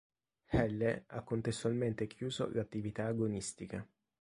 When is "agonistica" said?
3.05-3.87